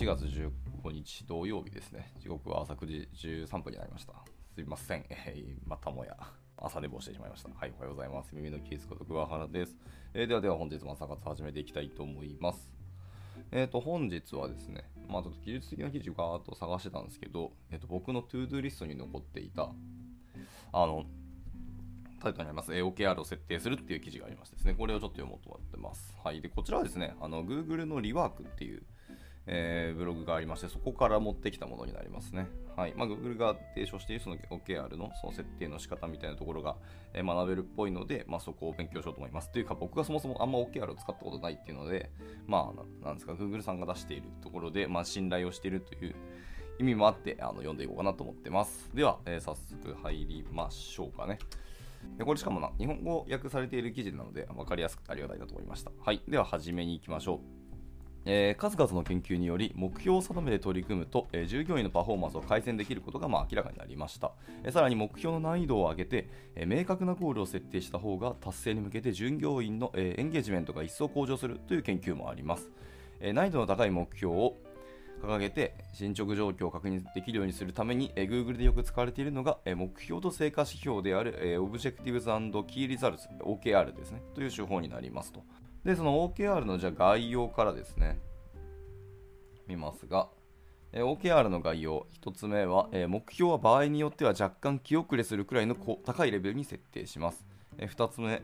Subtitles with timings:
[0.00, 2.10] 1月15日土曜日ですね。
[2.22, 4.14] 時刻は朝9時13分になりました。
[4.54, 5.04] すいません。
[5.10, 6.16] えー、またもや
[6.56, 7.50] 朝寝坊してしまいました。
[7.50, 8.30] はい、おはようございます。
[8.34, 9.76] ゆめみのキースこと桑原です。
[10.14, 12.72] えー、ではでは本日も朝活始めていきたいと思います。
[13.52, 19.70] えっ、ー、と、本日はですね、まあ、ちょっと技術的な記事をガーッと探してたんですけど、えっ、ー、と、僕の to-do リストに残っていた、
[20.72, 21.04] あの、
[22.22, 26.16] タイトルにあります、えー OKR を設定するっていう記事がありましてですね、これをちょっと読もうと思ってます。
[26.24, 26.40] はい。
[26.40, 28.82] で、こちらはですね、あの、Google の re:Work っていう、
[29.46, 32.48] えー、ブログがありまして、そこから持ってきたものになりますね。
[32.76, 32.94] はい。
[32.96, 36.76] まあ、Google が提唱しているその OKR のその設定の仕方みたいなところが、
[37.14, 39.50] え、学べるっぽいので、まあ、そこを勉強しようと思います。
[39.50, 42.10] というか、僕がそもそもあんま OKR を使ったことないっていうので、
[42.46, 42.72] ま
[43.02, 46.14] あ、なんですか、Google さんが出しているところで、まあ、信頼をしているという
[46.78, 48.90] 意味もあって、あの読んでいこうかなと思ってます。
[48.94, 51.38] では、えー、早速入りましょうかね。
[52.16, 55.90] でこれしかもな、日本語訳されている記事なので、分かりやすくてありがたいなと思いました。
[56.02, 56.22] はい。
[56.26, 57.59] では、始めに行きましょう。
[58.26, 72.70] えー、数々の研究により目標を定めて取り組むと、えー、従業員のパフォーマンスを改善できることが、まあ、明らかになりました、えー、さらに目標の難易度を上げて、え明確なゴールを設定した方が達成に向けて従業員の、えエンゲージメントが一層向上するという研究もあります、
[73.20, 74.56] え難易度の高い目標を
[75.22, 84.22] 掲げて進捗状況を確認できるようにするために、え Google でよく使われているのが、え目標と成果指標である、え Objectives and Key Results OKR ですね。
[84.34, 85.42] という手法になりますと。
[85.84, 88.18] でその OKR のじゃ概要からですね
[89.66, 90.28] 見ますが、
[90.92, 97.46] え OKR の概要1つ目は、え目標は場合によっては若干気遅れするくらいの高いレベルに設定します、
[97.78, 98.42] え2つ目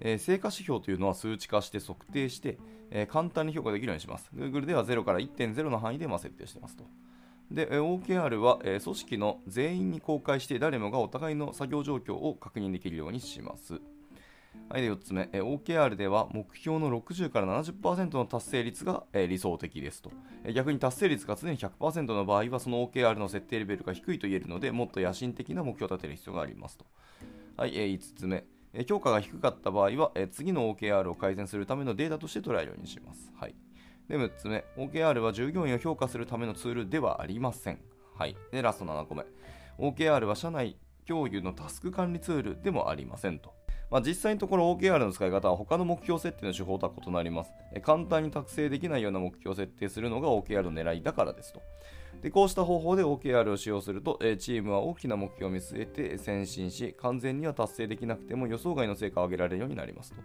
[0.00, 2.58] え、成果指標というのは数値化して測定して、
[2.90, 4.30] え、簡単に評価できるようにします。
[4.34, 6.84] Google では0から1.0の範囲でま設定していますと。
[7.50, 13.80] で、OKR は、え、組織の全員に公開して誰もがお互いの作業状況を確認できるようにします。
[14.68, 20.10] はい、で4つ目、え OKR では目標の60から70%の達成率が、え理想的ですと、
[20.44, 26.84] え逆に達成率が常に100%の場合はその OKR の設定レベルが低いと言えるのでもっと野心的な目標を立てる必要がありますと。
[27.56, 33.32] はい、え5つ目、え評価が低かった場合は、え次の OKR を改善するためのデータとして捉えるようにします。
[33.36, 33.54] はい、
[34.06, 37.80] で6つ目、OKR は従業員を評価するためのツールではありません。
[38.14, 39.24] はい、でラスト7個目、
[39.78, 43.57] OKR は社内共有のタスク管理ツールでもありませんと。
[43.90, 47.52] まあ、実際のところ OKR の使い方は他の目標設定の手法とは異なります。
[47.82, 51.62] 簡単に達成できないような目標を設定するのが OKR の狙いだからですと。
[52.22, 60.20] でこうした方法で OKR を使用すると、えチームは大きな目標を見据えて先進し、完全には達成できなくても予想外の成果を上げられるようになりますと。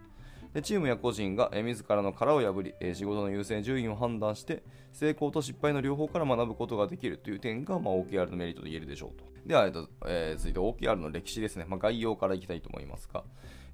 [0.53, 9.25] でチームや個人が、自らの殻を破り、仕事の優先順位を判断して、成功と失敗の両方から学ぶことができるという点が、まあ、OKR のメリットと言えるでしょうと。
[9.47, 11.65] では、えっとえー、続いて OKR の歴史ですね。
[11.67, 13.23] まあ、概要からいきたいと思いますが、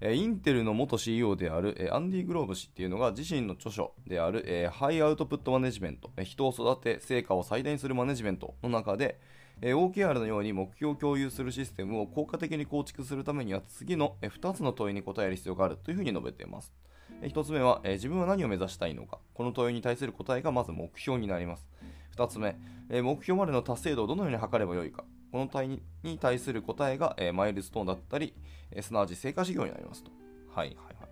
[0.02, 9.20] インテルの元 CEO である、アンディ・グローブ氏っていうのが自身の著書である、ハイアウトプットマネジメント、人を育て成果を最大にするマネジメントの中で、
[9.62, 16.74] え OKR のように目標を共有するシステムを効果的に構築するためには次の、え2つの問いに答える必要があるというふうに述べています。
[17.22, 19.20] え1つ目は、え自分は何を目指したいのか。
[19.34, 21.68] この問いに対する答えがまず目標になります。
[22.16, 22.56] 2つ目、
[22.90, 25.04] え目標までの達成度をどのように測ればよいか。
[25.32, 28.34] この問いに対する答えが、えマイルストーンだったり、
[28.72, 30.12] えすなわち成果事業になりますと。
[30.56, 31.09] はいはいはい。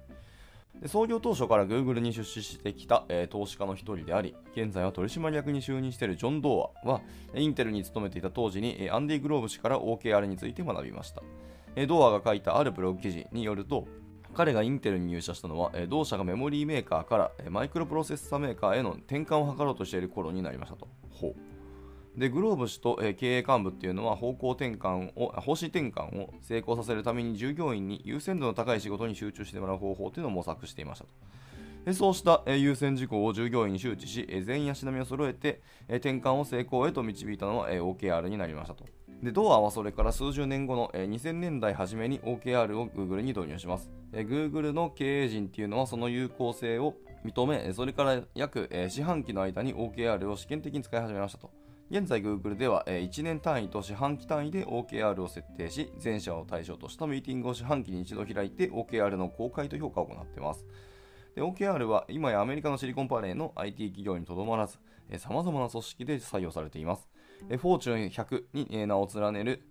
[0.81, 7.01] で創業当初から Google に出資してきた、えー、投資家の一人であり、現在は取締役に就任しているジョン・ドーアは、
[7.33, 11.23] インテルに勤めていた当時に、えー、アンディ・グローブ氏から OKR について学びました。
[11.75, 13.87] えー、ドーアが書いたあるブログ記事によると、
[14.33, 20.87] 彼がインテルに入社したのは、え同社がメモリーメーカーから、えマイクロプロセッサーメーカーへの転換を図ろうとしている頃になりましたと。
[21.09, 21.56] ほう
[22.17, 31.11] でグローブ氏と、えー、経営幹部っていうのは方向転換を方針転換を成功させるために従業員に優先度の高い仕事に集中してもらう方法というのを模索していましたと。
[31.85, 38.83] でそうした、えー、優先事項を従業員に周知し、えー、全員足並みを揃えて、え転換を成功へと導いたのは、え OKR になりましたと。
[39.23, 43.89] でドアはそれから数十年後の、え2000年代初めに OKR を Google に導入します。
[44.11, 51.66] え Google の経営陣っていうのはその有効性を認め、それから約、え四半期の間に OKR を試験的に使い始めましたと。
[51.89, 60.65] 現在 Google では1年単位と四半期単位で OKR を設定し、全社を対象としたミーティングを四半期に一度開いて OKR の公開と評価を行っています。
[61.37, 64.79] OKR は今やアメリカのシリコンバレーの IT 企業にとどまらず、
[65.17, 67.07] さまざまな組織で採用されています。
[67.47, 69.63] フォーチュン100に名を連ねる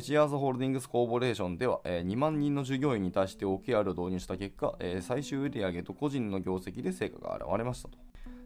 [0.00, 7.98] シアーズホールディングスコーポレーションでは、2万人の従業員に対して OKR を導入した結果、最終売上と個人の業績で成果が現れましたと。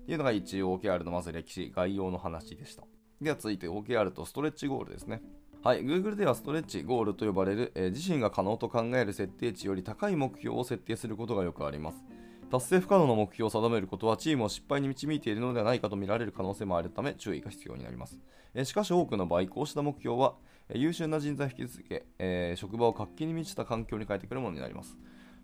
[0.06, 2.82] いうのが一応 OKR のまず歴史、概要の話でした。
[3.20, 5.20] では続いて OKR とストレッチゴールですね。
[5.64, 12.04] はい、Google ではストレッチゴールと呼ばれる、えー、自身が可能と考える設定値より高い目標を設定することがよくあります。
[12.48, 18.18] 達成不可能な目標を定めることはチームを失敗に導いているのではないかと見られる可能性もあるため注意が必要になります。
[18.54, 20.34] えしかし多くの場合、こうした目標は
[20.72, 24.96] 優秀な人材を引き続け、えー、職場を活気に満ちた環境に変えてくるものになります。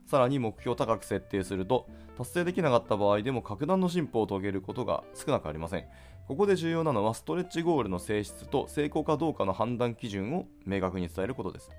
[0.07, 5.85] さらに目標を高く設定すると、達成できなかった場合でも格段の進歩を遂げることが少なくありません。
[6.27, 11.71] ここで重要なのは、ストレッチゴールの性質と成功かどうかの判断基準を明確に伝えることです。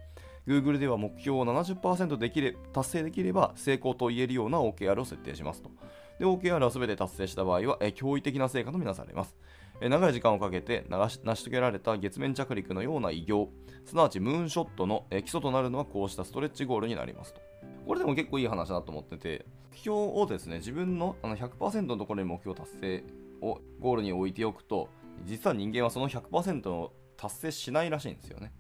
[0.48, 5.72] Google では目標を70%できれ達成できれば成功と言えるような OKR を設定しますと。
[6.20, 9.36] で、OKR を全て達成した場合は、え驚異的な成果とみなされます。
[9.82, 13.50] え長い時間をかけて成し遂げられた月面着陸のような偉業、
[13.84, 17.42] すなわちムーンショットのえ基礎となるのはこうしたストレッチゴールになりますと。
[17.88, 23.04] これでも結構いい話だと思ってて、目標をですね、自分のあの100%のところに目標を達成
[23.46, 24.90] をゴールに置いておくと、
[25.24, 28.52] 実は人間はその100%を達成しないらしいんですよね。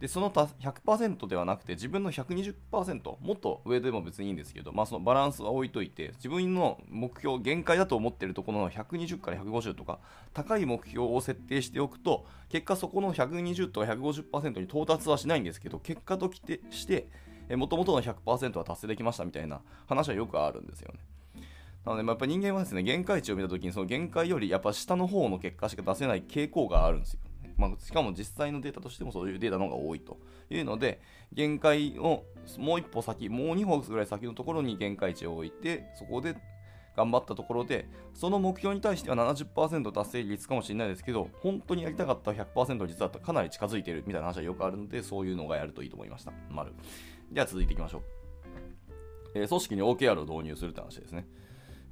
[0.00, 10.00] でその100%ではなくて自分の120%もっと上でも別にいいんですけど、まあ、そのバランスは置いといて自分の目標限界だと思ってるところの120から150とか
[10.34, 16.30] 高い目標を設定しておくと結果そこの120とか150%に到達はしないんですけど結果と
[16.70, 17.08] して
[17.56, 20.98] もともとの100%は達成できましたみたいな話はよくあるんですよね。
[21.84, 27.20] なので、まあ、やっぱ人間はですね、限界値を見たときに、その限界よりやっぱ下の方の結果しか出せない傾向があるんですよ。
[27.56, 30.18] まあ、しかも実際のデータとしてもそういうデータの方が多いと
[30.50, 31.00] いうので、
[31.32, 32.24] 限界を
[32.58, 36.36] もう一歩先、もう2歩ぐらい先のところに限界値を置いて、そこで
[36.96, 46.32] 頑張ったところで、その目標に対しては70%達成率かもしれないですけど、本当にやりたかった100%実はかなり近づいているみたいな話はよくあるので、そういうのがやるといいと思いました。
[46.50, 46.72] 丸。
[47.30, 48.02] では続いていきましょう。
[49.34, 51.26] えー、組織に OKR を導入するって話ですね。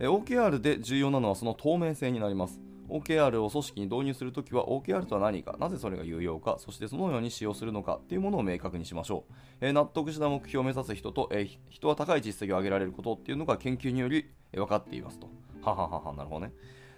[0.09, 2.61] OKR で重要なのはその透明性になります。
[2.89, 9.35] OKR を組織に導入するときは OKR とは何か、なぜそれが有用か、そしてそのように使用するのかっていうものを明確にしましょう。
[9.61, 15.29] え、納得した目標を目指す人と、え、人は高い実績を上げられることっていうのが研究により分かっていますと。
[15.63, 16.53] はははは、なるほどね。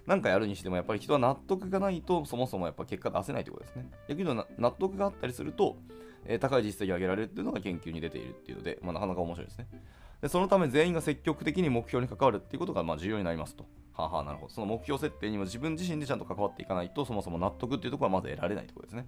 [0.05, 3.89] 何かやるにしてもやっぱり人は納得がないとそもそもやっぱ結果出せないということですね。
[4.07, 5.77] 逆に納得があったりすると、
[6.25, 9.67] え、高い実績を上げられるっていうのが研究に出ているっていうので、まあ、なかなか面白いですね。
[10.25, 13.63] でそのため全員が積極的に目標に関わるっていうことがま重要になりますと。
[13.93, 14.51] はあ、はあ、なるほど。
[14.51, 19.07] その目標設定にも自分自身でちゃんと関わっていかないと、そもそも納得っていうところはまず得られないところですね。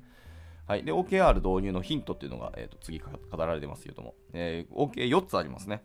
[0.68, 0.84] はい。
[0.84, 5.82] で、OKR 導入のヒントっていうのが、えー、と次語られてますけれども、えー、OK4 つありますね。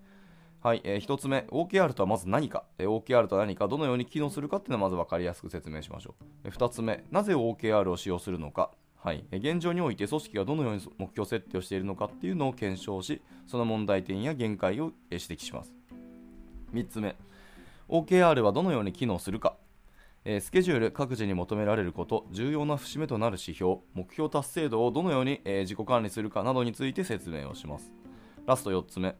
[0.61, 6.25] はい、えー、1つ目、OKR とはまず何か、えー、OKR とは何か、どのように機能するかっていうのをまず分かりやすく説明しましょう。
[6.45, 8.71] えー、2つ目、なぜ OKR を使用するのか、
[9.03, 15.75] はい、現状において組織がどのように目標設定をしているのかっていうのを検証し、その問題点や限界を指摘します。
[16.73, 17.17] 3つ目、
[17.89, 19.57] OKR はどのように機能するか、
[20.25, 27.93] え、スケジュール、各自に求められること、重要な節目となる指標、目標達成度をどのように、え、自己管理するかなどについて説明をします。
[28.47, 29.17] ラスト4つ目、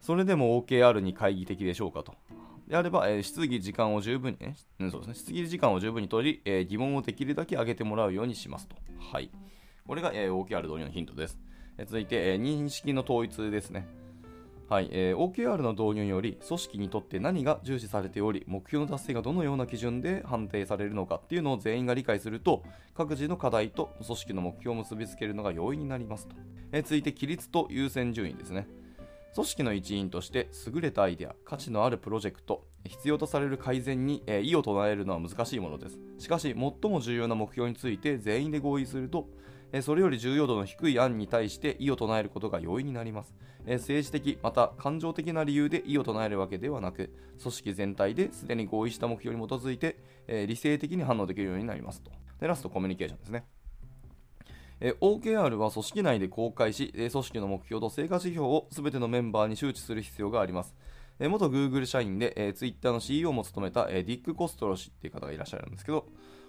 [0.00, 2.14] それでも OKR に懐疑的でしょうかと。
[2.68, 8.76] であれば、えー、質疑時間を十分にね、うん、そうですね、質疑時間を十分に取り、えー、疑問をできるだけ上げてもらうようにしますと。
[8.98, 9.30] はい。
[9.86, 11.38] これが、えー、OKR 導入のヒントです。
[11.76, 13.86] え、続いて、え、認識の統一ですね。
[14.66, 22.64] はいえー、OKR の導入により組織にとって何が重視されており目標の達成がどのような基準で判定されるのかっていうのを全員が理解すると
[22.94, 26.36] 各自の課題と組織の目標を結びつけるのが容易になりますと、
[26.72, 28.66] え、続いて規律と優先順位ですね
[29.34, 39.28] 組織の一員として優れたアイデア価値のあるプロジェクト必要とされる改善に、異を唱えるのは難しいものですしかし最も重要な目標について全員で合意すると
[39.82, 43.34] それより重要度の低い案に対して異を唱えることが容易になります。
[43.66, 49.96] 政治的また感情的な理由で異を唱えるわけではなく、組織全体ですでに合意した目標に基づいて、
[50.28, 52.12] 理性的に反応できるようになりますと。
[52.38, 53.46] でラスト、コミュニケーションですね。
[54.92, 60.74] OKR は組織内で公開し、組織の目標と成果指標を全てのメンバーに周知する必要があります。
[61.20, 66.06] 元 Google 社員で、Twitter の CEO も務めた、ディック・コストロ氏っていう方がいらっしゃるんですけど、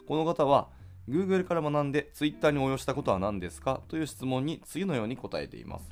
[0.07, 0.69] この方は、
[1.07, 5.91] Google から学んで Twitter に応用したことは何ですかという質問に次のように答えています。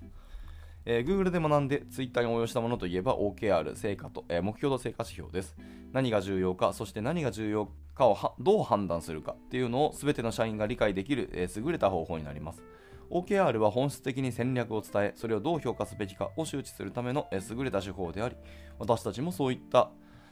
[0.86, 5.56] えー、Google で学んで Twitter に応用したものといえば OKR、成果と、えー、目標と成果指標です。
[5.92, 12.63] 何が重要か、そして何が重要かをどう判断するかっていうのを全ての社員が理解できる、えー、優れた方法になります。
[13.10, 18.36] OKR は本質的に戦略を伝え、それをどう評価すべきかを周知するための、え優れた手法であり、
[18.80, 19.92] 私たちもそういった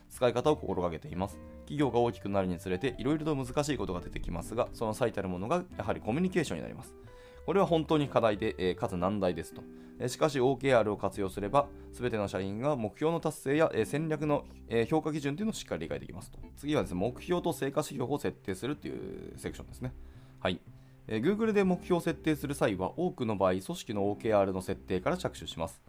[0.10, 1.40] 使い方を心がけています。
[1.66, 6.96] 企業が大きくなるにつれていろいろと難しいことが出てきますが、その最たるものがやはりコミュニケーションになります。
[7.46, 9.62] これは本当に課題で、えー、かつ難題ですと。
[10.00, 16.40] えー、しかし OKR を活用すれば、すべての社員が目標の達成や、えー、戦略の、え評価基準というのをしっかり理解できますと。
[16.58, 19.94] 次はですね、目標と成果指標を設定するというセクションですね。
[20.40, 20.60] はい。
[21.08, 25.82] え Google で目標を設定する際は、多くの場合、組織の OKR の設定から着手します。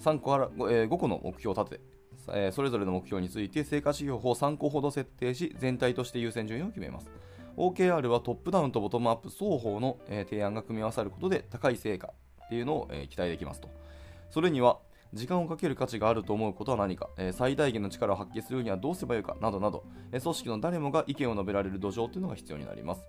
[0.00, 1.80] 3個から 5, え5個の目標を立て
[2.32, 7.10] えそれぞれの目標について成果指標を3個ほど設定し全体として優先順位を決めます
[7.60, 12.14] OKR はトップダウンとボトムアップ双方の、え提案が組み合わさることで高い成果
[12.46, 13.68] っていうのを、え期待できますと。
[14.30, 14.78] それには
[15.12, 23.02] 時間をかける価値があると思うことは何か、え最大限の力を発揮するにはどうすればよいかなどなど、え組織の誰もが意見を述べられる土壌というのが必要になります。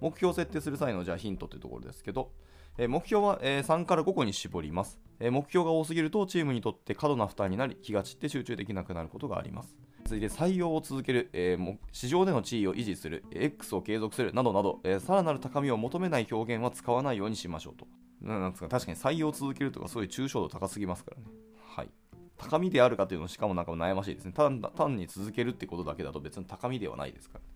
[0.00, 2.30] 目標を設定する際のじゃあヒントというところですけど、
[2.78, 9.76] え目標は、え3から5個に絞ります、え目標が多すぎるとチームにとって過度な負担になり気が散って集中できなくなることがあります。
[10.04, 17.86] 続いて採用を続ける、えー、市場での地位を維持する X を継続するなどなど、えー、さらなる高みを求めない表現は使わないようにしましょうと。
[18.22, 21.24] なんか確かに採用を続けるとかそういう抽象度高すぎますからね。
[21.66, 21.88] はい。
[22.38, 24.32] 高みであるかというのしかもなんか悩ましいですね。
[24.32, 27.46] 単単に続けるってことだけだと別に高みではないですからね。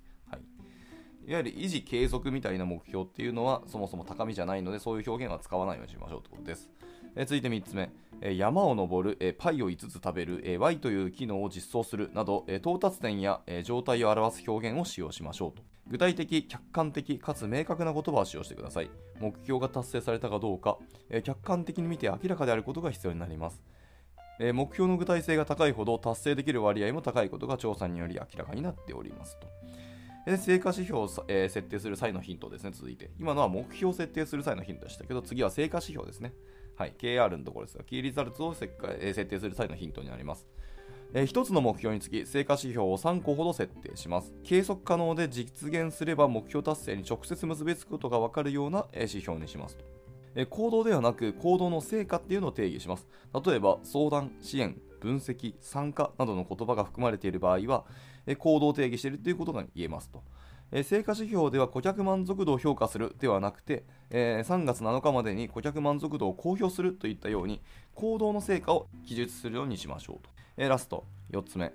[1.26, 6.71] いわゆる維持継続みたいな目標っていうのはそもそも高みじゃないのでそういう表現は使わないようにしましょうということです。
[7.14, 7.91] え続いて3つ目、
[8.23, 15.62] え山を登る、えパイを5つ食べる、え Y という機能を実装するなど、え到達点や、え状態を表す表現を使用しましょうと。
[15.88, 18.91] 具体的、客観的かつ明確な言葉を使用してください。
[19.21, 20.79] 目標が達成されたかどうか、
[21.11, 23.62] え客観的に見て明らかであることが必要になります。
[24.41, 29.47] え目標の具体性が高いほど達成できる割合も高いことが調査により明らかになっておりますと。
[30.26, 33.11] で成果指標を、えー、設定する際のヒントですね、続いて。
[33.19, 36.33] 今のは目標を設定する際のヒントでしたけど、次は成果指標ですね。
[36.76, 40.47] はい、KR のところですが、キーリザルツを設,、えー、設定する際のヒントになります。
[41.12, 44.33] えー、1つの目標につき、成果指標を3個ほど設定します。
[44.45, 49.85] 計測可能で実現すれば目標達成に直接結びつくことが分かるような、え指標にしますと。
[50.49, 53.07] 行動ではなく行動の成果っていうのを定義します。
[53.45, 57.85] 例えば相談、支援、分析、参加などの言葉が含まれている場合は、
[58.38, 60.23] 行動を定義しているということが言えますと。
[60.85, 67.61] 成果指標では顧客満足度を評価するではなくて、え3月7日までに顧客満足度を公表するといったように
[67.95, 70.26] 行動の成果を記述するようにしましょう
[70.57, 70.69] と。
[70.69, 71.73] ラスト4つ目、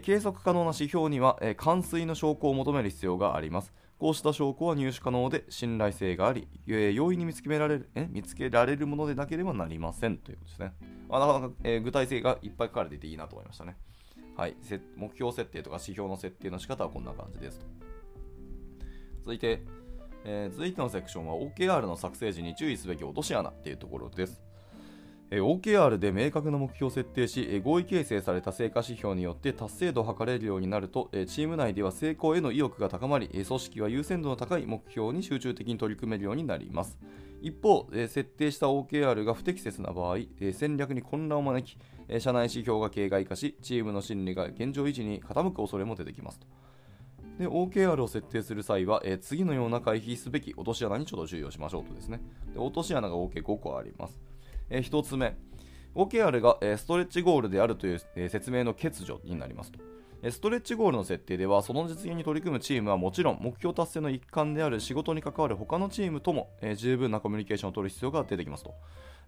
[0.00, 3.72] 計測可能な指標には、完遂の証拠を求める必要があります。
[3.98, 10.72] こうした証拠は入手可能で信頼性があり、容易に見つけられるえ見つけられるものでなければなりませんということですね。
[11.08, 13.76] なかなか、具体性がいっぱい書かれていていいなと思いましたね。
[14.38, 14.56] はい、
[14.96, 17.66] 目標設定とか指標の設定の仕方はこんな感じですと。
[19.22, 19.64] 続いて、
[20.24, 24.40] えー、続いてのセクションは OKR の作成時に注意すべき落とし穴っていうところです。
[25.30, 36.98] OKR で明確な目標を設定し、合意形成された成果指標によって達成度を測れるようになると、チーム内では成功への意欲が高まり、組織は優先度の高い目標に集中的に取り組めるようになります。
[37.42, 40.16] 一方、設定した OKR が不適切な場合、
[40.52, 46.46] 戦略に混乱を招き、社内指標が形骸化し、チームの心理が現状維持に傾く恐れも出てきますと。
[47.38, 52.20] で、OKR を設定する際は、えー、次のような回避すべき落とし穴にちょっと注意をしましょうとですね。
[52.52, 54.27] で落とし穴が合計5個あります。
[54.70, 55.36] えー、1つ目、
[55.94, 59.78] OKR が、えー、ストレッチゴールであるという、えー、説明の欠如になりますと。
[60.30, 68.74] ストレッチゴールの設定では、その実現に取り組むチームはもちろん、目標達成の一環である仕事に関わる他のチームとも、え、十分なコミュニケーションを取る必要が出てきますと。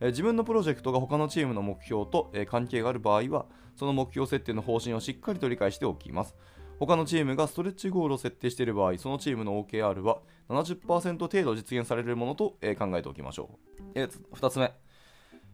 [0.01, 6.35] え自分のプロジェクトが他のチームの目標と、え関係がある場合は、その目標設定の方針をしっかりと理解しておきます。
[6.81, 10.19] 他のチームがストレッチゴールを設定している場合、そのチームの OKR は
[10.49, 13.83] 70%程度実現されるものと、え考えておきましょう。
[13.95, 14.73] え2つ目。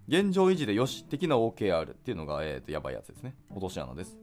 [0.09, 3.35] 現状維持でよし的な OKR っていうのが、えー、とやばいやつですね。
[3.51, 4.19] 落とし穴です。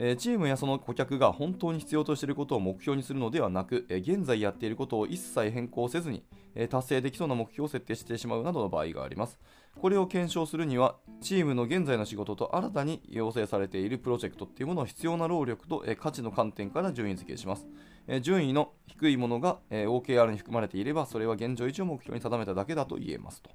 [0.00, 6.22] えチームやその顧客が本当に必要としていることを目標にするのではなく、え現在やっていることを一切変更せずに、
[6.54, 9.40] え達成できそうな目標を設定してしまうなどの場合があります。
[9.80, 17.66] これを検証するには、チームの現在の仕事と新たに要請されているプロジェクトっていうものを必要な労力と、え価値の観点から順位付けします。
[18.06, 23.50] え順位の低いものが、え OKR に含まれていれば、それは現状維持を目標に定めただけだと言えますと。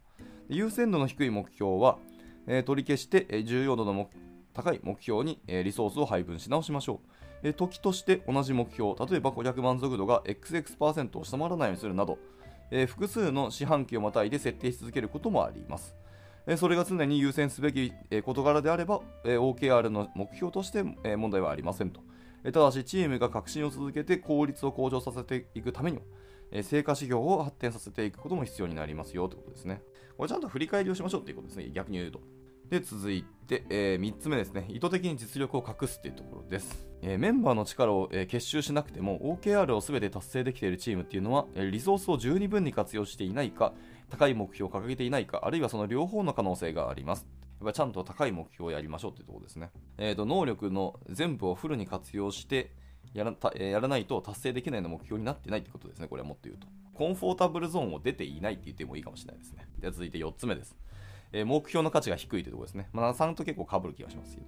[0.50, 1.97] 優先度の低い目標は、
[2.47, 4.09] え取り消して、え重要度の
[4.53, 7.01] 高い目標に、えリソースを配分し直しましょ
[7.43, 7.50] う。
[7.50, 12.17] え時として同じ目標、例えば顧客満足度が XX% を下回らないようにするなど、
[12.71, 15.95] え複数の四半期をまたいで設定し続けることもあります。
[16.45, 22.01] えそれが常に優先すべき、え事柄であれば、え OKR の目標として、え問題はありませんと。
[22.43, 26.03] えただし、チームが革新を続けて効率を向上させていくためには、
[26.51, 29.81] え成果指標を発展させていくことも必要になりますよということですね。
[30.17, 31.70] これちゃんと振り返りをしましょうということですね。
[31.72, 32.22] 逆に言うと。
[32.70, 34.65] で、続いて、えー、3つ目ですね。
[34.70, 36.88] 意図的に実力を隠すというところです。
[37.01, 43.74] えー、メンバーの力を、えー、結集しなくても OKR を全て達成できているチームっていうのは、えリソースを十二分に活用していないか、
[44.10, 47.27] 高い目標を掲げていないか、あるいはその両方の可能性があります。
[47.60, 49.70] やっぱちゃんと高い目標をやりましょうというところですね。
[49.98, 52.72] えーと、能力の全部をフルに活用して
[53.13, 56.08] やらた、えやらないと達成できないの目標になってないということですね。
[56.08, 56.67] これはもっと言うと。
[56.93, 59.67] コンフォータブルゾーンを出ていないって言ってもいいかもしれないですね。
[59.79, 60.75] では続いて4つ目です。
[61.33, 62.89] え目標の価値が低いというところですね。
[62.93, 64.47] まあ、3と結構被る気がしますけど。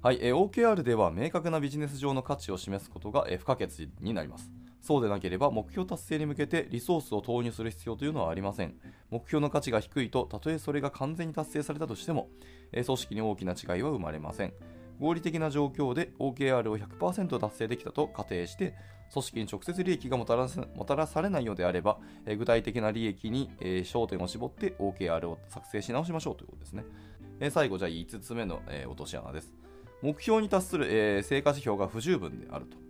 [0.00, 4.50] はい、えー OKR では明確なビジネス上の価値を示すことが、えー不可欠になります。
[4.80, 8.74] そうでなければ目標達成に向けてリソースを投入する必要というのはありません。
[9.10, 12.28] 目標の価値が低いと、たとえそれが完全に達成されたとしても、
[12.70, 14.52] えー組織に大きな違いは生まれません。
[15.00, 18.74] 合理的な状況で OKR を100%達成できたと仮定して、
[19.12, 26.84] 組織に直接利益がもたらもたらされないのであれば、え具体的な利益に、え焦点を絞って OKR を作成し直しましょうということですね。
[27.40, 29.52] え最後、じゃあ5つ目の、え落とし穴です。
[30.02, 32.83] 目標に達する、えー成果指標が不十分であると。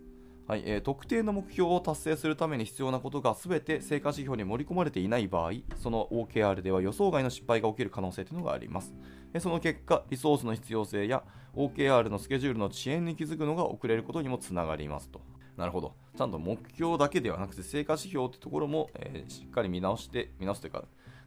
[0.47, 8.93] はいえー特定の目標を達成するために必要なことが全て成果指標に盛り込まれていない場合、その OKR では予想外の失敗が起きる可能性というのがあります。
[9.39, 11.23] その結果、リソースの必要性や
[11.55, 15.19] OKR のスケジュールの遅延に気づくのが遅れることにもつながりますと。
[15.57, 15.95] なるほど。
[16.15, 20.83] ちゃんと目標だけではなくて、成果指標ってところも、えーしっかり見直して、見直すというか、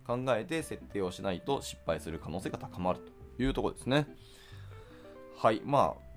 [0.07, 3.01] 考えて設定をしないと失敗する可能性が高まる
[3.37, 4.07] というところですね。
[5.37, 6.08] はい、まあ、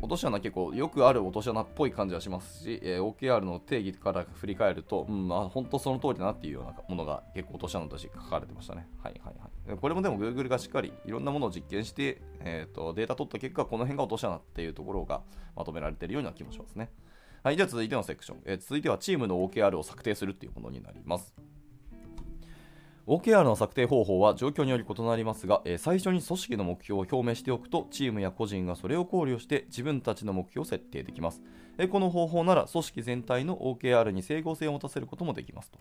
[0.00, 8.86] 落とし穴結構よくある落とし穴っぽい感じはしますし、えー OKR の定義から振り返ると、うん、まあ、本当その通りだなっていうようなものが結構落とし穴として書かれてましたね。
[9.02, 9.34] はいはい
[9.68, 9.78] はい。
[9.78, 15.22] これもでも Google がしっかりいろんなものを実験して、えー、とデータ取った結果、この辺が落とし穴っていうところが
[15.56, 16.90] まとめられているような気もしますね。
[17.42, 21.34] はい、じゃあ続いてのセクション、えー続いてはチームの OKR を策定するっていうものになります。
[23.06, 31.42] OKR の策定方法は状況により異なりますが、えー最初に組織の目標を表明しておくと、チームや個人がそれを考慮して自分たちの目標を設定できます。
[31.76, 35.78] えーこの方法なら組織全体の OKR に整合性を持たせることもできますと。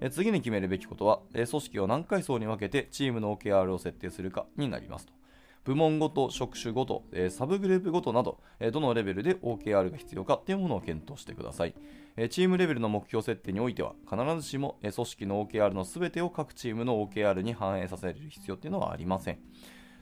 [0.00, 5.19] えー次に決めるべきことは、え組織を何階層に分けてチームの OKR を設定するかになりますと。
[5.64, 11.74] 部門ごと、職種ごと、えサブグループごとなど、えどのレベルで OKR が必要かっていうものを検討してください。
[12.16, 19.38] えチームレベルの目標設定においては、必ずしも、え組織の OKR の全てを各チームの OKR に反映させる必要っていうのはありません。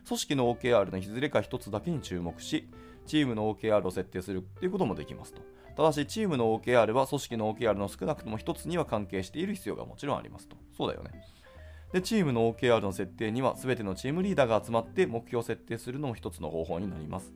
[0.07, 2.69] 組織の OKR のいずれか一つだけに注目し、
[3.07, 5.43] チームの OKR を設定するということもできますと。
[5.77, 10.57] ただし、チームの OKR は組織の OKR の少なくとも一つには関係している必要がもちろんありますと。
[10.77, 11.11] そうだよね。
[11.93, 17.33] で、チームの OKR の設定には全てのチームリーダーが集まって目標を設定するのも一つの方法になります。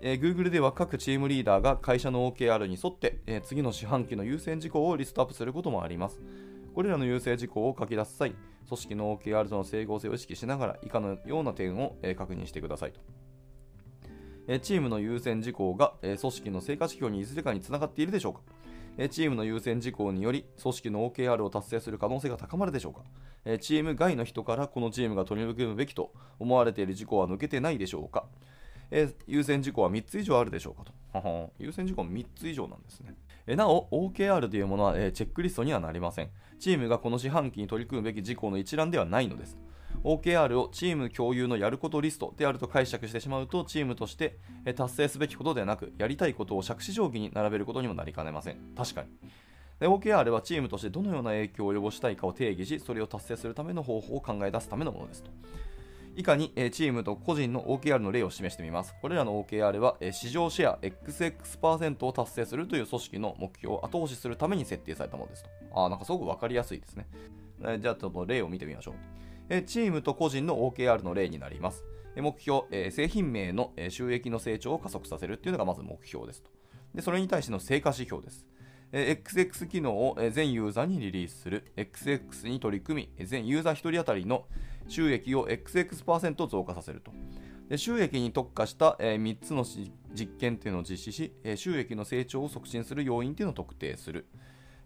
[0.00, 6.20] えー Google では各チームリーダーが会社の OKR に沿って、えー次の四半期の優先事項をリストアップすることもあります。
[6.74, 8.34] これらの優先事項を書き出す際、
[8.68, 13.00] 組織の OKR との整合性を意識しながら以下のような点を、えー確認してくださいと。
[14.60, 18.40] チームの優先事項が、組織の成果指標にいずれかにつながっているでしょうか
[18.96, 23.00] えチームの優先事項により組織の OKR を達成する可能性が高まるでしょうか？
[23.44, 28.24] えチーム外の人からこのチームが取り組むべきと思われている事項は抜けてないでしょうか？
[28.90, 31.52] え優先事項は3つ以上あるでしょうかと。
[31.58, 33.14] 優先事項3つ以上なんですね。
[33.56, 36.30] なお、OKR というものは、えチェックリストにはなりません。
[36.58, 39.58] チームがこの四半期に取り組むべき事項の一覧ではないのです。
[40.04, 44.36] OKR をチーム共有のやることリストであると解釈してしまうと、チームとして
[44.76, 48.58] 達成すべきことではなく、やりたいことを杓子定規に並べることにもなりかねません。
[48.76, 49.08] 確かに。
[49.80, 55.30] OKR はチームとしてどのような影響を及ぼしたいかを定義し、それを達成するための方法を考え出すためのものですと。
[56.16, 58.94] 以下に、チームと個人の OKR の例を示してみます。
[59.00, 65.50] これらの OKR は、市場シェア XX% を達成するという組織の目標を後押しするために設定されたものですと。
[65.72, 67.06] あーなんかすごくわかりやすいですね。
[67.80, 68.94] じゃあちょっと例を見てみましょう。
[69.66, 71.84] チームと個人の OKR の例になります。
[72.16, 76.50] 目標、製品名の収益の成長を加速させるっていうのがまず目標ですと。
[76.94, 78.46] で、それに対しての成果指標です。
[78.92, 81.72] XX 機能を全ユーザーにリリースする。
[81.76, 84.46] XX に取り組み、全ユーザー1人当たりの
[84.86, 87.12] 収益を XX% 増加させると。
[87.68, 94.26] で収益に特化した、3つの実験というのを実施し、収益の成長を促進する要因というのを特定する。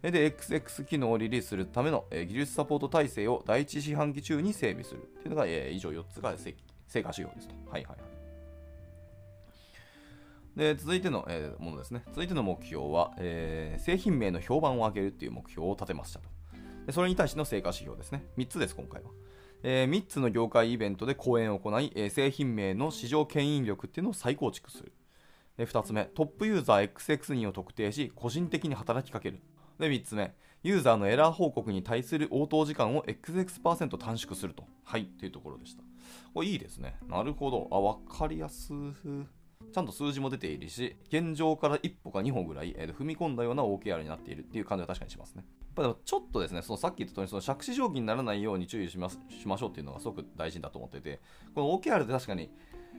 [0.03, 6.59] で、XX 機能をリリースするための、え技術サポート体制を第一四半期中に整備するというのが、えー以上4つが成果
[7.09, 7.55] 指標ですと。
[7.71, 7.99] はいはいはい。
[10.57, 12.03] で続いての、えーものですね。
[12.09, 16.29] 続いての目標は、えー製品名の評判を上げるという目標を立てましたと。
[16.87, 18.25] でそれに対しての成果指標ですね。
[18.37, 19.11] 3つです、今回は。
[19.65, 24.93] え3つの業界イベントで講演を行い、えー製品名の市場牽引力っていうのを再構築する。
[25.57, 29.41] で2つ目、トップユーザー XX 人を特定し、個人的に働きかける。
[29.79, 34.64] で3つ目、ユーザーのエラー報告に対する応答時間を XX% 短縮すると。
[34.85, 35.83] はい、というところでした。
[36.35, 36.97] これいいですね。
[37.09, 37.69] なるほど。
[37.71, 38.73] あ、わかりやす
[39.73, 45.45] ちゃんと数字も出ているし、現状から1歩か2歩ぐらい、えー踏み込んだような OKR になっているっていう感じは確かにしますね。
[45.61, 51.21] やっぱでもちょっとですね、そのさっき言った通り、その杓子定規にならないように注意しますしましょうっていうのがすごく大事だと思ってて、
[51.55, 52.51] この OKR って確かに、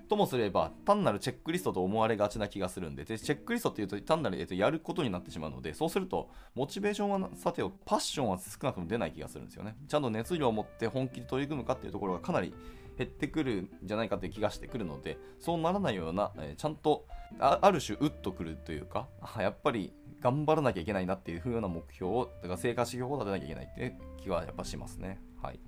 [0.10, 9.76] ともすれば単なるチェックリストと思われがちな気がするんで、でチェックリストっていうと単なる、えっと、やることになってしまうので、そうすると、モチベーションはさてお、パッションは少なくとも出ない気がするんですよね。
[9.88, 12.54] ちゃんと熱量を持って本気で取り組むかっていうところがかなり、
[12.98, 17.06] 減ってくるんじゃないかという気がしてくるので、そうならないような、えちゃんと
[17.40, 25.22] あある種、うっとくるというか、やっぱり頑張らなきゃいけないなっていう風な目標を、だから成果指標を立てなきゃいけないっていう気はやっぱしますね。
[25.42, 25.60] はい。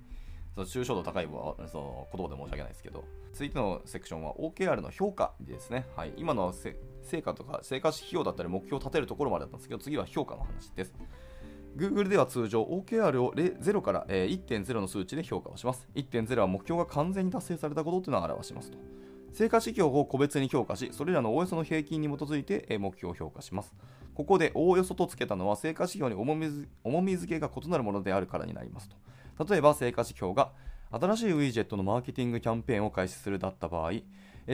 [0.53, 5.85] その抽象度高いはその言葉で申し訳ないですけど、続いてのセクションは OKR の評価ですね。
[5.95, 10.93] はい、今のは成果とか成果指標だったり目標を立てるところまでだったんですけど、次は評価の話です。
[11.77, 15.87] Google では通常 OKR を0から1.0の数値で評価をします。
[15.95, 18.77] 1.0は目標が完全に達成されたことというのを表しますと。
[19.31, 23.73] 成果指標を個別に評価し、それらのおおよその平均に基づいて目標を評価します。
[24.13, 26.35] ここでおおよそとつけたのは成果指標に重
[27.01, 28.97] み付けが異なるものであるからになりますと。
[29.49, 30.51] 例えば成果指標が
[30.91, 33.91] 新しいウィジェットのマーケティングキャンペーンを開始するだった場合、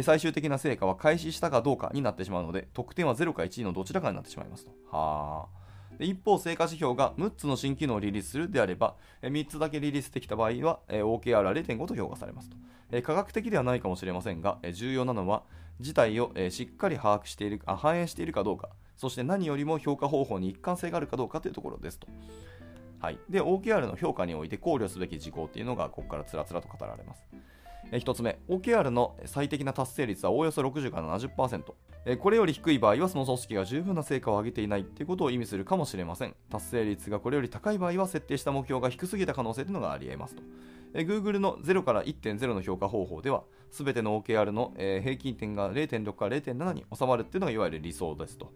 [0.03, 4.71] 最終的な成果は開始したかどうかになってしまうので、得点は0か1のどちらかになってしまいますと。
[4.91, 5.47] は
[5.97, 12.57] で一方、成果指標が6つの新機能をリリースするであれば、3つだけリリースできた場合は、OKR は0.5と評価されますと。
[13.01, 15.43] 科学的ではないかもしれませんが、重要なのは、
[15.79, 22.07] 事態をしっかり把握しているあ反映しているかどうか、そして何よりも評価方法に一貫性があるかどうかというところですと。
[22.99, 27.23] はい、で OKR の評価において考慮すべき事項っていうのがここからつらつらと語られます。
[27.91, 31.63] え1つ目、OKR の最適な達成率はおおよそ60から70%。
[32.05, 36.35] えこれより低い場合はその組織が十分な成果を上げていないということを意味するかもしれません。
[36.49, 40.43] 達成率がこれより高い場合は設定した目標が低すぎた可能性というのがあり得ますと。
[40.93, 48.51] Google の0から1.0の評価方法では、すべての OKR の、平均点が0.6から0.7に収まるっていうのがいわゆる理想ですと。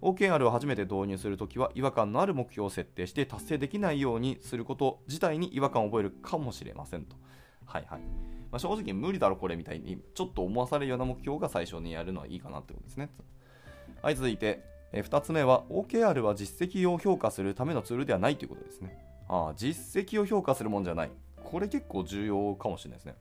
[0.00, 7.16] OKR を初めて導入するときは違和感のある目標を設定して達成できないようにすること自体に違和感を覚えるかもしれませんと。
[7.66, 8.00] はいはい。
[8.50, 13.10] まあ、正直無理だろこれみたいにちょっと思わされるような目標が最初にやるのはいいかなってことですね。
[14.00, 18.96] はい、続いて、え2つ目は OKR は実績を評価するためのツールではないということですね。
[19.28, 21.10] ああ、実績を評価するもんじゃない。
[21.44, 23.16] これ結構重要かもしれないですね。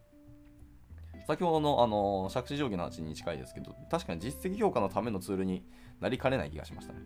[1.28, 5.62] 先ほどの、あの借地定規の話に近いですけど、確かに実績評価のためのツールに
[6.00, 7.00] なりかねない気がしましたね。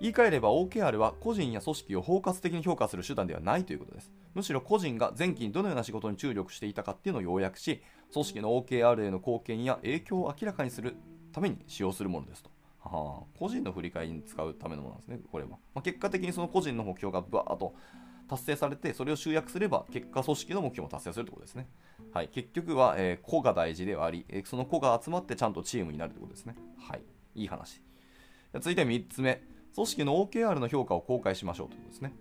[0.00, 4.12] 言い換えれば OKR は個人や組織を包括的に評価する手段ではないということです。
[4.34, 7.80] むしろ個人が前期にどのような仕事に注力していたかっていうのを要約し、
[8.12, 10.96] 組織の OKR への貢献や影響を明らかにする
[11.32, 12.50] ために使用するものですと。
[12.80, 15.50] はあ、個人の振り返りに使うためのものなんですね、これは。
[15.50, 17.74] まあ、結果的にその個人の目標がバーッと
[18.28, 21.66] 達成されて、それを集約すれば、結果組織の目標も達成するということですね。
[22.12, 26.56] はい、結局は、えー、個が大事ではあり、えー、その個が集まってちゃんとチームになるということですね。
[26.78, 27.02] はい、
[27.34, 27.82] いい話。
[28.54, 29.42] 続いて3つ目、
[29.74, 32.12] 組織の OKR の評価を公開しましょうということですね。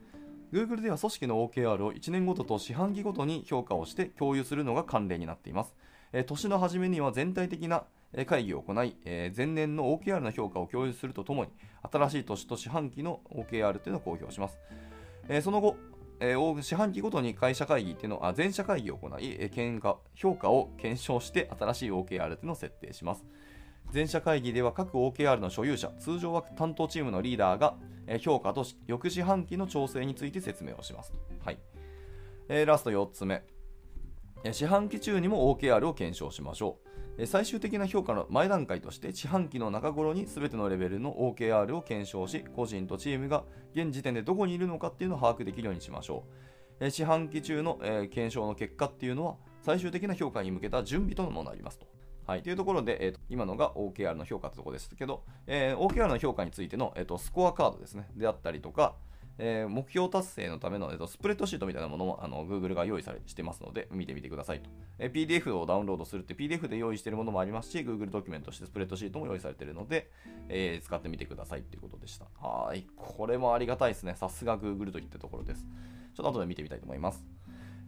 [0.52, 5.76] Google では組織の OKR を1年ごとと四半期ごとに評価をして共有するのが慣例になっています。
[6.14, 7.84] えー、年の初めには全体的な
[8.26, 11.52] 会議を行い、えー、前年の OKR の評価を共有するとともに、
[11.92, 14.58] 新しい年と四半期の OKR というのを公表します。
[15.28, 15.76] えー、その後、
[16.20, 23.26] えー、四半期ごとに会社会議っていうのあ全社会議を行い、えー、評価を検証して新しい OKR というのを設定します。
[23.92, 27.76] 全社会議では各 OKR の所有者、通常は担当チームのリーダーが、
[28.06, 31.14] え評価と翌四半期の調整について説明をします。
[31.44, 31.60] はい
[32.50, 33.44] えー、ラスト4つ目。
[34.52, 36.87] 四半期中にも OKR を検証しましょう。
[37.26, 46.24] 最終的な評価の前段階として四半期の中頃に全てのレベルの OKR を検証し個人とチームが現時点でどこにいるのかっていうのを把握できるようにしましょ
[46.80, 46.92] う。
[46.92, 51.88] 四半期中の検証の結果っていうのは最終的な評価に向けた準備とのものになりますと。
[52.28, 58.96] はい、というところで、えーと、今のが OKR の評価というところですけど、えー、OKR の評価についての、えーと、スコアカードですね、であったりとか、
[59.40, 64.70] えー、目標達成のための、えーと、スプレッドシートみたいなものもあの Google が用意されしてますので、見てみてくださいと。
[65.00, 70.10] えー、PDF をダウンロードするって PDF で用意しているものもありますし、Google ドキュメントとしてスプレッドシートも用意されているので、
[70.50, 72.26] えー、使ってみてくださいということでした。
[72.40, 72.86] はい。
[72.96, 74.16] これもありがたいですね。
[74.16, 75.66] さすが Google といったところです。
[76.16, 77.26] ちょっと後で見てみたいと思います。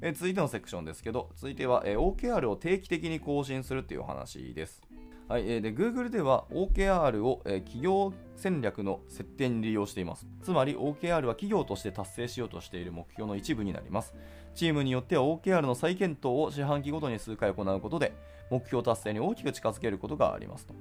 [0.01, 4.81] え続いてのセクションですけど、続いては、え OKR を定期的に更新するというお話です。
[5.29, 10.25] はい、で Google では OKR をえ企業戦略の設定に利用しています。
[10.41, 14.15] つまり OKR は企業として達成しようとしている目標の一部になります。
[14.55, 18.13] チームによっては OKR の再検討を四半期ごとに数回行うことで
[18.49, 20.73] 目標達成に大きく近づけることがありますと。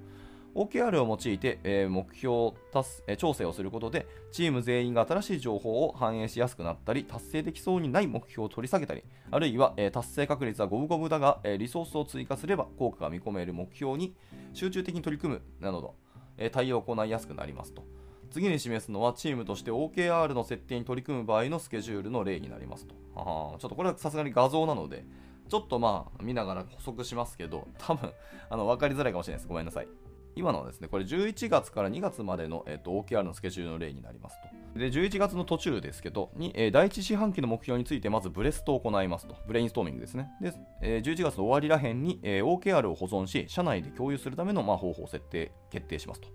[0.59, 14.17] OKR を用いて、えー、目標達、えー、調整をすることで、チーム全員が新しい情報を反映しやすくなったり、達成できそうにない目標を取り下げたり、あるいは、えー、達成確率は五分五分だが、えリソースを追加すれば効果が見込める目標に
[14.53, 15.95] 集中的に取り組むなど、
[16.37, 17.85] え対応を行いやすくなりますと。
[18.31, 22.95] 次に示すのはチームとして OKR の設定に取り組む場合のスケジュールの例になりますと。
[23.15, 25.05] あちょっとこれはさすがに画像なので、
[25.49, 28.13] ちょっとまあ見ながら補足しますけど、多分
[28.51, 29.49] あの分かりづらいかもしれないです。
[29.49, 30.08] ごめんなさい。
[30.39, 34.79] 今のはですね、これ11月から2月までの、えー、と OKR のスケジュールの例になりますと。
[34.79, 39.35] で、11月の途中ですけど、に、えー、第1四半期の目標についてまずブレストを行いますと。
[39.49, 40.31] ブレインストーミングですね。
[40.41, 46.29] で、えー、11月の終わりらへんに、えー、OKR を保存し、社内で共有するための、まあ、方法を設定、決定しますと。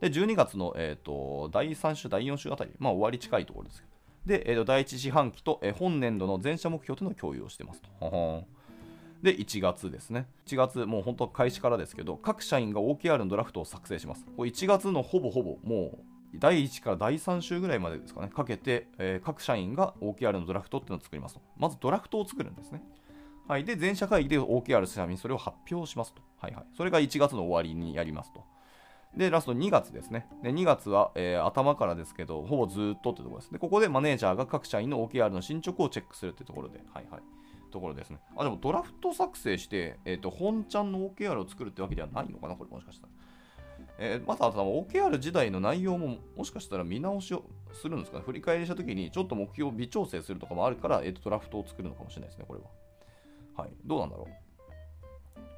[0.00, 7.88] で、12月の、えーと、第3週、第4週あたり、まあ、終わり近いところですけど、で、えーと、第1四半期と、えー、本年度の全社目標との共有をしてますと。
[8.00, 8.46] ほほん
[9.26, 10.28] で、1月ですね。
[10.46, 14.24] 1月、もう本当開始からですけど、各社員が OKR のドラフトを作成します。
[14.36, 21.40] これ1月のほぼほぼ、もう、第1から第3週ぐらいまでですかね、かけて、えー、各社員が OKR のドラフトっていうのを作りますと。
[21.56, 22.84] まずドラフトを作るんですね。
[23.48, 23.64] はい。
[23.64, 26.22] で、全社会議で OKR 社員にそれを発表しますと。
[26.38, 26.66] はいはい。
[26.76, 28.44] それが1月の終わりにやりますと。
[29.16, 30.28] で、ラスト2月ですね。
[30.44, 33.52] で2月は、えー、頭からですけど、ほぼずっとってところです。
[33.52, 37.22] で、ここでマネージャーが各社員の OKR の進捗をチェックするってところで、はいはい。
[37.76, 38.18] ところですね。
[38.36, 43.12] あ、でもドラフト作成して、えっ、ー、と、本ちゃんの OKR を作るってわけではないのかな、これもしかしたら。
[43.98, 48.24] えー、また、OKR 時代の内容ももしかしたら見直しをするんですかね。
[48.24, 52.66] 振り返りしたときに、ちょっと目標を微調整するとかもあるから、えっ、ー、と、ドラフトを作るのかもしれないですね、これは。
[53.62, 53.70] はい。
[53.84, 54.46] どうなんだろう。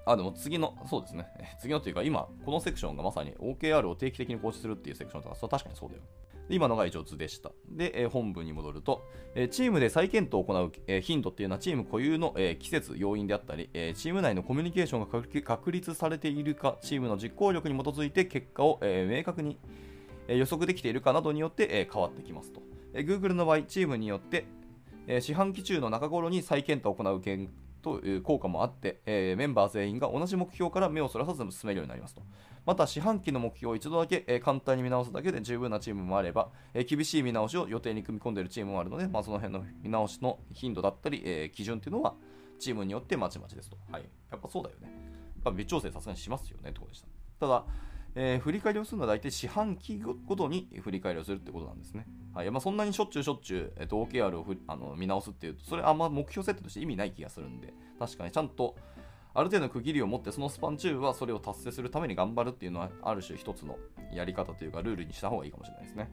[0.07, 1.27] あ、でも次の、そうですね。
[1.61, 6.03] 次のというか、今、このセクションがまさに OKR を定期的に構築するっていうセクションとか、それ確かにそうだよ。
[6.49, 7.53] 今のが一応図でした。
[7.69, 15.07] で、えー、本文に戻ると、えー、チームで再検討を行う、えー、頻度っていうのはチーム固有の、え季節、要因であったり、えチーム内のコミュニケーションが
[15.43, 19.59] 確立されているか、チームの実行力に基づいて結果を、え明確に、
[20.27, 22.63] え予測できているかなどによって、え変わってきますと。
[22.95, 24.47] え Google の場合、チームによって、
[25.07, 27.51] え四半期中の中頃に再検討を行う件
[27.83, 32.23] という効果もあって、えー、メンバー全員が同じ目標から目をそらさず進めるようになりますと。
[32.69, 42.15] また、四半期の目標を一度だけ、えー、簡単に見直すだけで十分なチームもあれば、えー、厳しい見直しを予定に組み込んでいるチームもあるので、まあ、その辺の見直しの頻度だったり、え基準っていうのは、
[42.59, 43.79] チームによってまちまちですと。
[43.91, 44.03] はい。
[44.31, 44.89] やっぱそうだよね。
[44.89, 44.91] や
[45.41, 47.09] っぱ微調整さすがにしますよねってことでした。
[47.41, 47.65] ただ、
[48.15, 52.07] えー、振り返りをするのは大体四半期ごとに振り返りをするってことなんですね。
[52.35, 58.77] はいまあ、そんなにしょっちゅうしょっちゅう、えー、と OKR をあの見直すっていうと、それあんま目標設定として意味ない気がするんで、確かにちゃんと
[59.35, 63.79] ある程度区切りを持って、そのスパン中はそれを達成するために頑張るっていうのは、ある種一つの
[64.13, 66.11] やり方というか、ルールにした方がいいかもしれないですね。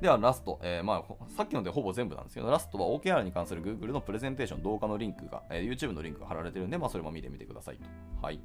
[0.00, 7.82] ではラスト、えー、まあ、さっきのでほぼ全部なんですけど、ラストは OKR に関する Google のプレゼンテーション動画のリンクが、えー、YouTube のリンクが貼られてるんで、まあ、それも見てみてくださいと。
[8.22, 8.40] はい。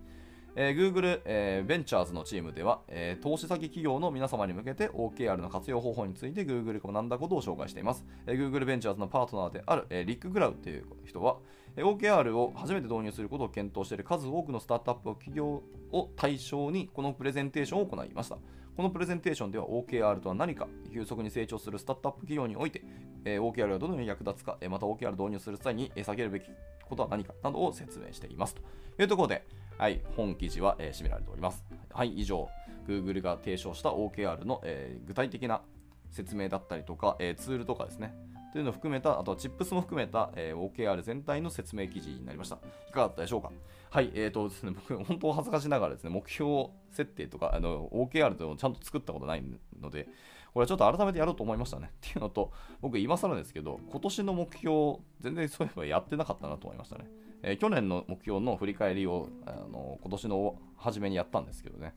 [0.58, 8.06] えー、Google、えー、ベンチャーズのチームでは、えー、投資先企業の皆様に向けて OKR の活用方法について Google が学んだことを紹介しています。
[8.25, 11.38] えー、Google ベンチャーズのパートナーである、えー、リック・グラウという人は、
[11.78, 18.38] OKR を初めて導入することを検討している数多くのスタートアップ企業を対象にこのプレゼンテーションを行いました。
[18.76, 22.84] このプレゼンテーションでは OKR とは何か、急速に成長するスタートアップ企業において、
[23.24, 26.48] え、OKR がどのように役立つか、また OKR 導入する際に下げるべき
[26.88, 28.56] ことは何かなどを説明しています。
[28.56, 29.46] というところで、
[29.78, 31.64] はい、本記事は、えー、締められております。
[31.90, 32.50] はい、以上、
[32.86, 35.62] Google が提唱した OKR の、え、具体的な
[36.10, 38.14] 説明だったりとか、え、ツールとかですね、
[38.56, 42.56] というのを含めた、あとはチップスも含めた、えー、OKR 全体の説明記事になりました。
[42.88, 43.52] いかがだったでしょうか？
[43.89, 49.44] はい、えーとですね、僕、本当恥ずかしながらですね、目標設定とか、あの OKR というのをちゃんと作ったことない
[49.82, 50.06] ので、
[50.54, 51.89] これはちょっと改めてやろうと思いましたね。
[51.91, 57.10] っていうのと、僕、今更ですけど、今年の目標、全然そういえばやってなかったなと思いましたね。
[57.44, 61.94] えー、去年の目標の振り返りをあの今年の初めにやったんですけどね。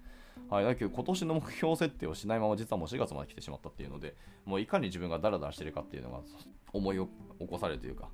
[0.51, 4.15] はい、だけど今年の目標設定をしないまま実はもう4月まで来てしまったっていうので、
[4.47, 6.21] もういかに自分がダラダラしてるかっていうのが
[6.73, 8.09] 思い起こされるというか、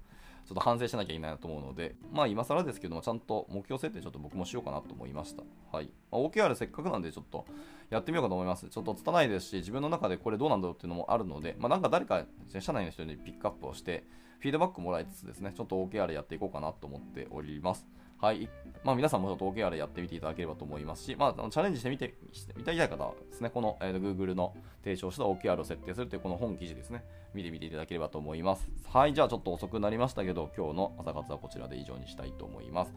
[0.44, 5.42] ちょっと反省しなきゃいけないなと思うので、まあ今更ですけども、ちゃんと目標設定ちょっと僕もしようかなと思いました。
[5.72, 5.90] はい。
[6.10, 7.46] まあ、OKR せっかくなんでちょっと
[7.88, 8.68] やってみようかと思います。
[8.68, 12.24] ちょっと拙いですし、自分の中でこれどうなんだろうっていうのもあるので、まあなんか誰か
[12.58, 14.04] 社内の人にピックアップをして、
[14.40, 17.86] フィードバックもらいつつですね、ちょっと OKR やっていこうかなと思っております。
[18.20, 18.48] はい。
[18.82, 28.68] まあ、皆さんもちょっと OKR やってみていただければと思いますし、まあ、チャレンジしてみて、してみたい方はですね、この、えー、Google の提唱した OKR を設定するというこの本記事ですね、見てみていただければと思います。
[28.88, 29.14] はい。
[29.14, 32.94] じゃあちょっと遅くなりましたけど、今日の朝活はこちらで以上にしたいと思います。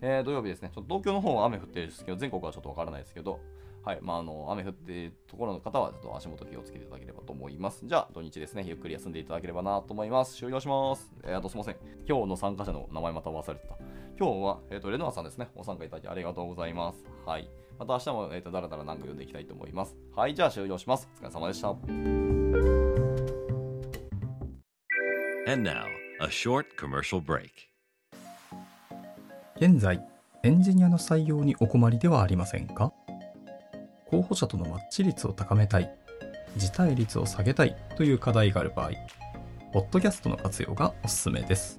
[0.00, 3.40] えー、土曜日ですね、ちょっと東京の方は雨降ってるんですけど、全国はちょっとわからないですけど、
[3.86, 3.98] はい。
[4.02, 7.86] まあ、あの、雨降っているところの方は、ちょっと足元気をつけていただければと思います。
[7.86, 10.36] じゃあ、土日ですね、ゆっくり休んでいただければなと思います。
[10.36, 11.12] 終了します。
[11.22, 11.76] えー、あとすいません。
[12.04, 13.76] 今日の参加者の名前また忘れてた。
[14.18, 15.50] 今日は、えっ、ー、と、レノアさんですね。
[15.54, 17.04] ご参加いただきありがとうございます。
[17.26, 17.50] はい。
[17.78, 19.94] また明日も、えっ、ー、と、だらだら何か読んでいきたいと思います。
[20.14, 20.34] はい。
[20.34, 21.06] じゃあ、終了します。
[21.20, 21.68] お疲れ様でした。
[25.52, 25.84] And now,
[26.22, 27.50] a short commercial break.
[29.56, 30.02] 現在、
[30.42, 32.94] エンジニアの採用にお困りではありませんか？
[34.06, 35.94] 候補者とのマッチ率を高めたい、
[36.56, 38.92] 辞退率を下げたいという課題がある場合、
[39.74, 41.78] ポッドキャストの活用がおすすめです。